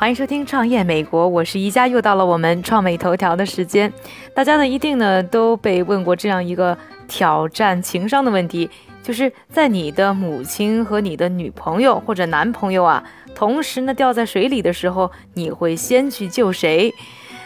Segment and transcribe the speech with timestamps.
[0.00, 3.92] 欢迎收听创业美国，我是宜家，又到了我们创美头条的时间。
[4.32, 6.78] 大家呢一定呢都被问过这样一个
[7.08, 8.70] 挑战情商的问题，
[9.02, 13.02] 就是在你的母亲和你的女朋友或者男朋友啊，
[13.34, 16.94] 同时呢掉在水里的时候，你会先去救谁？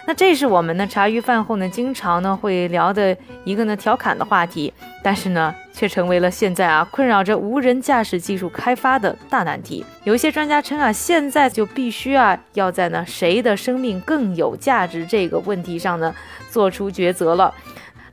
[0.05, 9.85] 那这是我们呢茶余饭后呢经常呢会聊的一个呢调侃的话题，但是呢却成为了现在啊困扰着无人驾驶技术开发的大难题。
[10.05, 16.13] 有一些专家称啊，现在就必须啊要在呢谁的生命更有价值这个问题上呢
[16.51, 17.55] 做出抉择了。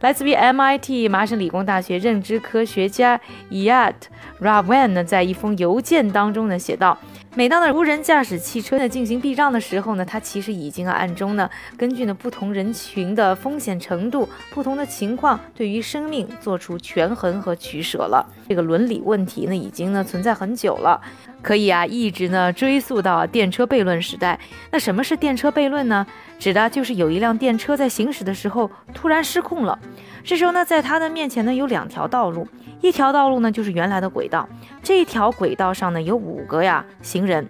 [0.02, 3.20] 来自于 MIT 麻省理工大学认知科学家
[3.52, 3.95] Yat
[4.39, 6.98] Ravan 呢，在一封邮件当中呢写道：
[7.35, 18.25] 每当呢无人驾驶汽车呢进行避让的时候呢，它其实已经暗中呢根据呢不同人群的风险程度、不同的情况，对于生命做出权衡和取舍了。
[18.47, 21.02] 这个伦理问题呢，已经呢存在很久了，
[21.41, 24.39] 可以啊一直呢追溯到电车悖论时代。
[24.71, 26.05] 那什么是电车悖论呢？
[26.37, 29.77] 指的就是有一辆电车在行驶的时候突然失控了，
[30.23, 32.47] 这时候呢，在它的面前呢有两条道路，
[32.81, 34.47] 一条道路呢就是原来的轨道，
[34.81, 37.49] 这条轨道上呢有五个呀行人，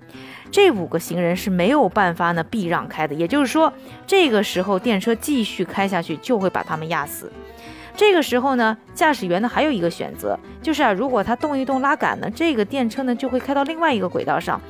[0.49, 3.71] 这五个行人是没有办法呢避让开的，也就是说，
[4.07, 7.31] 这个时候电车继续开下去就会把他们压死。
[7.99, 14.61] 这个时候呢，驾驶员呢还有一个选择，就是啊，如果他动一动拉杆呢，这个电车呢就会开到另外一个轨道上。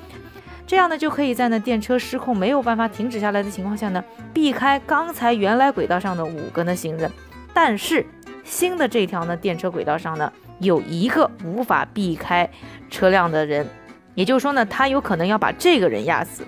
[0.65, 7.11] 这样呢，就可以在呢电车失控没有办法停止下来的情况下呢，避开刚才原来轨道上的五个呢行人。
[7.53, 8.03] 但是
[8.43, 12.49] 新的这条呢电车轨道上呢，有一个无法避开
[12.89, 13.67] 车辆的人，
[14.15, 16.43] 也就是说呢，他有可能要把这个人压死。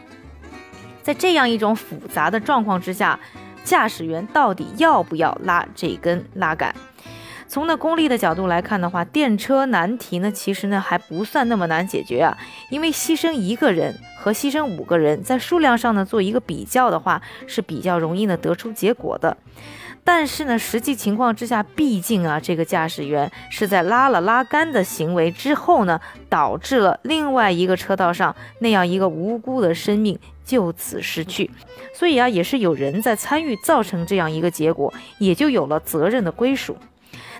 [1.03, 3.19] 在这样一种复杂的状况之下，
[3.63, 6.73] 驾驶员到底要不要拉这根拉杆？
[7.47, 12.37] 从那功利的角度来看的话，电车难题呢其实呢还不算那么难解决啊，
[12.69, 19.35] 因为牺牲一个人和牺牲五个人，在数量上呢做一个比较的话是比较容易呢得出结果的。
[20.03, 31.49] 但是呢实际情况之下，毕竟啊这个驾驶员是在拉了拉杆的行为之后呢，导致了另外一个车道上那样一个无辜的生命就此失去，
[31.93, 36.75] 所以啊也是有人在参与造成这样一个结果，也就有了责任的归属。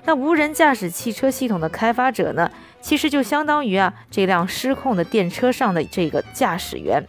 [0.05, 7.05] 那无人驾驶汽车系统的开发者呢，其实就相当于啊这辆失控的电车上的这个驾驶员。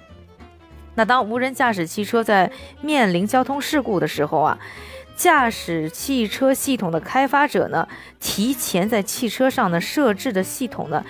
[0.95, 2.51] 那当无人驾驶汽车在
[2.83, 4.59] 面临交通事故的时候啊，
[5.17, 7.87] 驾驶汽车系统的开发者呢，
[8.19, 11.05] 提前在汽车上呢设置的系统呢，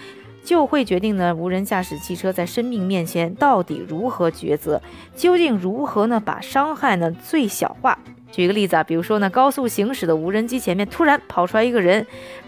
[0.45, 4.83] 就会决定呢无人驾驶汽车在生命面前到底如何抉择，
[5.15, 7.99] 究竟如何呢把伤害呢最小化。
[8.31, 12.07] 举个例子啊，比如说呢，高速行驶的无人机前面突然跑出来一个人，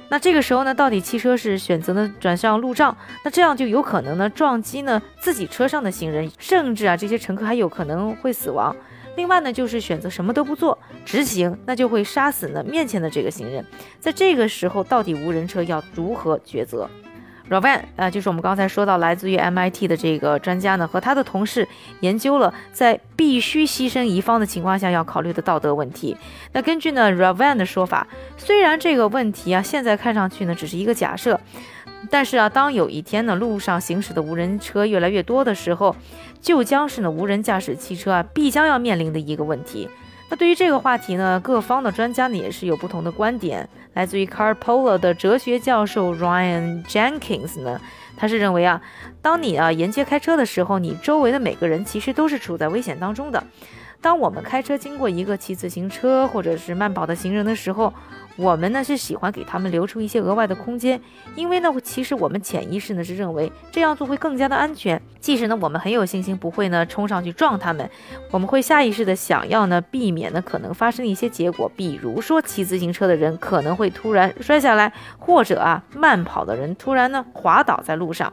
[0.08, 8.74] 那这个时候呢，到底汽车是选择呢转向路障，那这样就有可能呢撞击呢自己车上的行人，甚至啊这些乘客还有可能会死亡。
[9.16, 13.64] 另外呢，就是选择什么都不做直行，那就会杀死呢面前的这个行人。
[14.00, 16.88] 在这个时候，到底无人车要如何抉择
[17.50, 21.68] ？Ravan 啊，就是我们刚才说到来自于 MIT 的这个专家呢，和他的同事
[22.00, 26.16] 研究了在必须牺牲一方的情况下要考虑的道德问题。
[26.52, 28.06] 那根据呢 Ravan 的说法，
[28.36, 31.38] 虽然这个问题啊现在看上去呢只是一个假设，
[32.10, 35.94] 但是啊当有一天呢路上行驶的无人车越来越多的时候，
[36.40, 39.88] 就将是呢无人驾驶汽车啊必将要面临的一个问题。
[40.36, 43.68] 对于这个话题呢，各方的专家呢也是有不同的观点。
[43.94, 47.80] 来自于 Carpola 的哲学教授 Ryan Jenkins 呢，
[48.16, 48.80] 他是认为啊，
[49.22, 53.44] 当你啊沿街开车的时候，你周围的每个人其实都是处在危险当中的。
[54.00, 57.92] 当我们开车经过一个骑自行车或者是慢跑的行人的时候，
[58.36, 61.00] 我们呢是喜欢给他们留出一些额外的空间，
[61.36, 65.00] 因为呢，其实我们潜意识呢是认为这样做会更加的安全。
[65.20, 67.88] 即使呢我们很有信心不会呢冲上去撞他们，
[68.30, 78.32] 我们会下意识的想要呢避免呢可能发生的一些结果，比如说骑自行车的人可能会突然摔下来，或者啊慢跑的人突然呢滑倒在路上。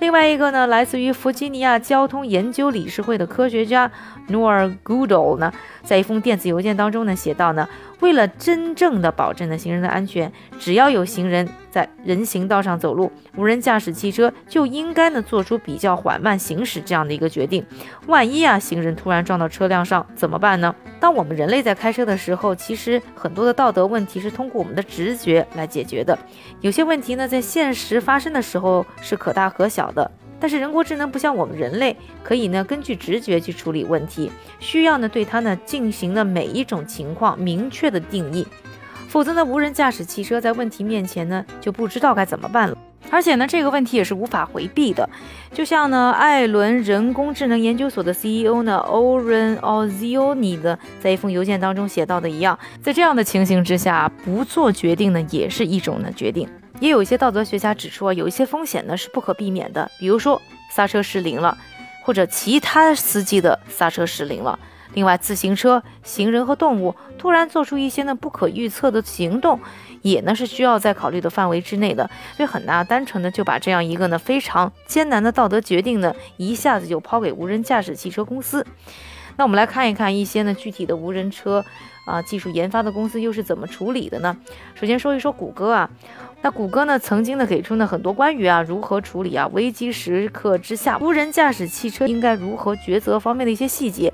[0.00, 3.90] 另外一个呢，来自于弗吉尼亚交通研究理事会的科学家
[4.28, 5.52] Noor Goodall 呢，
[5.84, 7.68] 在一封电子邮件当中呢写到呢。
[8.00, 17.64] 为了真正的保证呢行人的安全，只要有行人在人行道上走路，无人驾驶汽车就应该呢做出比较缓慢行驶这样的一个决定。
[18.06, 20.74] 万一啊行人突然撞到车辆上怎么办呢？
[20.98, 26.18] 当我们人类在开车的时候，其实很多的道德问题是通过我们的直觉来解决的。
[26.60, 30.10] 有些问题呢在现实发生的时候是可大可小的。
[30.42, 38.46] 但是人工智能不像我们人类，可以呢根据直觉去处理问题，需要呢对它呢进行的每一种情况明确的定义，
[39.10, 42.78] 否则呢无人驾驶汽车在问题面前呢就不知道该怎么办了。
[43.10, 45.08] 而且呢，这个问题也是无法回避的。
[45.52, 56.48] 就像呢，艾伦人工智能研究所的 CEO 呢，Oren Ozioni 的在一封邮件当中写到的一样，在这样的情形之下，不做决定呢，也是一种呢决定。
[56.78, 60.40] 也有一些道德学家指出啊，有一些风险呢是不可避免的，比如说
[60.72, 61.58] 刹车失灵了，
[62.04, 64.56] 或者其他司机的刹车失灵了。
[64.94, 69.60] 另外，自行车、行人和动物突然做出一些呢不可预测的行动，
[70.02, 78.66] 也呢是需要在考虑的范围之内的，所以很难单纯的就把这样一个呢非常艰难的道德决定呢一下子就抛给无人驾驶汽车公司。
[79.36, 81.64] 那我们来看一看一些呢具体的无人车
[82.04, 84.36] 啊技术研发的公司又是怎么处理的呢？
[84.74, 85.88] 首先说一说谷歌啊。
[86.42, 94.09] 那谷歌呢，曾经呢给出呢很多关于啊如何处理啊危机时刻之下无人驾驶汽车应该如何抉择方面的一些细节。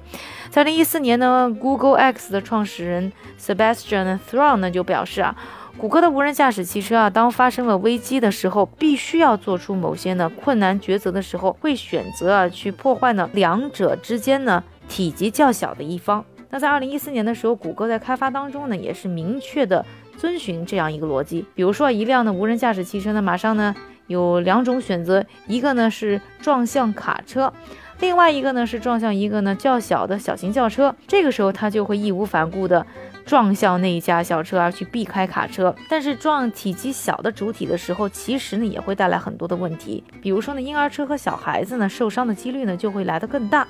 [0.56, 5.36] 在二零一四年呢，Google X 的创始人 Sebastian Thrun 呢就表示啊，
[5.76, 16.24] 谷歌的无人驾驶汽车啊，当发生了危机的时候，必须要做出某些呢困难抉择的时候，会选择啊去破坏呢两者之间呢体积较小的一方。
[16.48, 19.84] 那在二零一四年的时候，谷歌在开发当中呢，也是明确的。
[20.16, 23.76] 遵循这样一个逻辑，比如说一辆的无人驾驶汽车呢，马上呢
[24.06, 27.52] 有两种选择，一个呢是撞向卡车，
[28.00, 30.94] 另外一个呢是撞向一个呢较小的小型轿车。
[31.06, 32.86] 这个时候它就会义无反顾的
[33.24, 35.74] 撞向那一家小车而去避开卡车。
[35.88, 43.66] 但是撞体积小的主体的时候，其实呢也会带来很多的问题，比如说呢婴儿车和小孩子呢受伤的几率呢就会来得更大。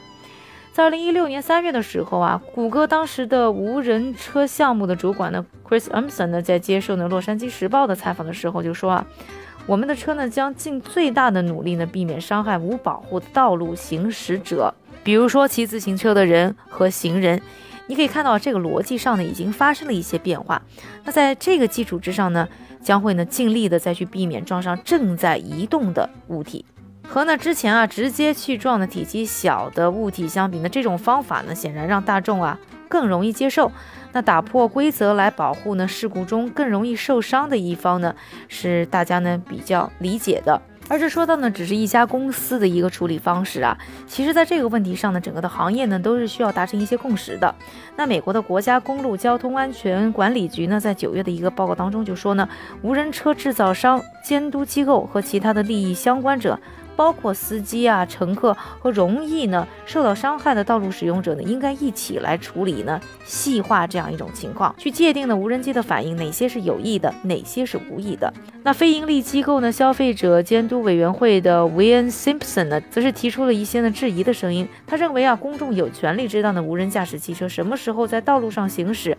[0.77, 9.07] 在二零一六年三月的时候啊，谷歌当时的无人车项目的主管呢，Chris Urmson 呢，在接受呢《洛杉矶时报》的采访的时候就说啊，
[9.65, 17.41] 我们的车呢将尽最大的努力呢避免伤害无保护的道路行驶者，比如说骑自行车的人和行人。
[17.87, 20.61] 你可以看到这个逻辑上呢已经发生了一些变化。
[21.05, 22.47] 那在这个基础之上呢，
[22.83, 26.67] 将会呢尽力的再去避免撞上正在移动的物体。
[27.09, 32.59] 和呢之前啊直接去撞的体积小的物体相比呢，这种方法呢显然让大众啊
[32.89, 33.73] 更容易接受。
[34.13, 38.15] 那打破规则来保护呢事故中更容易受伤的一方呢，
[38.49, 40.61] 是大家呢比较理解的。
[40.89, 43.77] 而这说到呢只是一家公司的一个处理方式啊，
[44.07, 47.53] 其实在这个问题上呢，整个的行业呢都是需要达成一些共识的。
[47.97, 52.49] 那美国的国家公路交通安全管理局呢，在九月的一个报告当中就说呢，
[52.83, 56.59] 无人车制造商、监督机构和其他的利益相关者。
[56.97, 68.33] 包括司机啊、乘客和容易呢受到伤害的道路使用者呢，应该一起来处理呢，细化这样一种情况，去界定呢无人机的反应哪些是有益的，哪些是无益的。
[68.63, 74.67] 那非盈利机构呢消费者监督委员会的 Wayne Simpson 呢，则是提出了一些呢质疑的声音。
[74.87, 79.17] 他认为啊，公众有权利知道呢无人驾驶汽车什么时候在道路上行驶。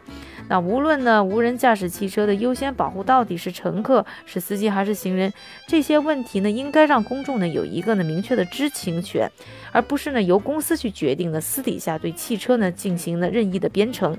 [0.49, 5.31] 那无论呢无人驾驶汽车的优先保护到底是乘客、是司机还是行人，
[5.67, 7.67] 这些问题呢，应该让公众呢有。
[7.67, 9.29] 一个呢明确的知情权，
[9.73, 14.17] 而不是呢由公司去决定的私底下对汽车呢进行的任意的编程。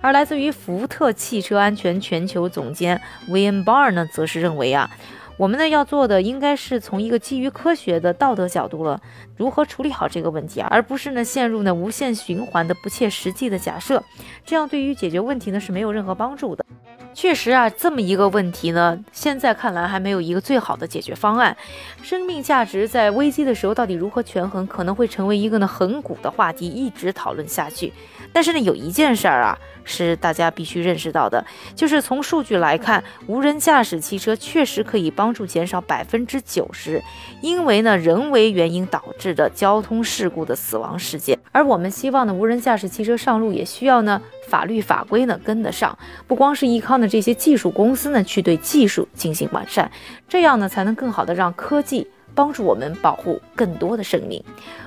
[0.00, 4.90] 而来自于福特汽车安全全球总监 William Barr 呢，则是认为啊，
[5.38, 9.00] 我们呢要做的应该是从一个基于科学的道德角度了，
[9.36, 14.02] 如何处理好这个问题啊，而不是呢陷入呢无限循环的不切实际的假设，
[14.44, 16.66] 这样对于解决问题呢是没有任何帮助的。
[17.14, 21.56] 确实啊，这么一个问题呢，现在看来还没有一个最好的解决方案。
[22.02, 27.92] 生命价值在危机的时候到底如何权衡，可能会成为一个呢很古的话题，一直讨论下去。
[28.32, 29.58] 但是呢，有一件事儿啊。
[29.90, 31.42] 是大家必须认识到的，
[31.74, 37.02] 就是从数据来看，无人驾驶汽车确实可以帮助减少百分之九十，
[37.40, 41.38] 因为呢人为原因导致的交通事故的死亡事件。
[41.52, 49.90] 而我们希望呢无人驾驶汽车上路，也需要呢法律法规呢跟得上，不光是依靠呢这些技术公司呢去对技术进行完善，
[50.28, 54.42] 这样呢才能更好的让科技帮助我们保护更多的生命。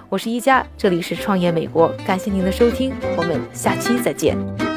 [0.09, 4.70] 我是一加，这里是创业美国，感谢您的收听，我们下期再见。